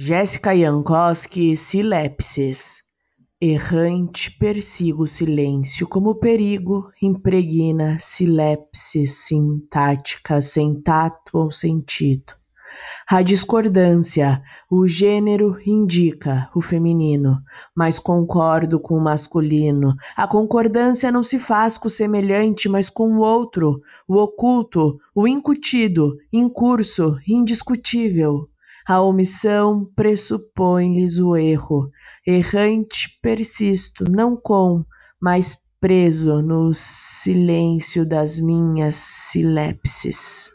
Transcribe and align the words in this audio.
Jéssica 0.00 0.56
Jankowski, 0.56 1.56
Silepsis. 1.56 2.84
Errante 3.40 4.30
persigo 4.30 5.02
o 5.02 5.08
silêncio 5.08 5.88
como 5.88 6.14
perigo, 6.14 6.88
impregna 7.02 7.96
silepsis 7.98 9.26
sintática 9.26 10.40
sem 10.40 10.80
tato 10.80 11.36
ou 11.36 11.50
sentido. 11.50 12.32
A 13.10 13.22
discordância, 13.22 14.40
o 14.70 14.86
gênero 14.86 15.58
indica 15.66 16.48
o 16.54 16.62
feminino, 16.62 17.42
mas 17.74 17.98
concordo 17.98 18.78
com 18.78 18.94
o 18.94 19.02
masculino. 19.02 19.96
A 20.16 20.28
concordância 20.28 21.10
não 21.10 21.24
se 21.24 21.40
faz 21.40 21.76
com 21.76 21.88
o 21.88 21.90
semelhante, 21.90 22.68
mas 22.68 22.88
com 22.88 23.16
o 23.16 23.18
outro, 23.18 23.82
o 24.06 24.14
oculto, 24.14 25.00
o 25.12 25.26
incutido, 25.26 26.16
incurso, 26.32 27.18
indiscutível. 27.26 28.48
A 28.90 29.02
omissão 29.02 29.84
pressupõe-lhes 29.94 31.18
o 31.18 31.36
erro. 31.36 31.90
Errante 32.26 33.18
persisto, 33.20 34.10
não 34.10 34.34
com, 34.34 34.82
mas 35.20 35.58
preso 35.78 36.40
no 36.40 36.72
silêncio 36.72 38.06
das 38.06 38.38
minhas 38.38 38.94
silepses. 38.94 40.50